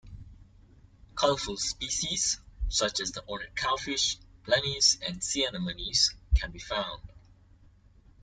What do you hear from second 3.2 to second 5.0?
ornate cowfish, blennies,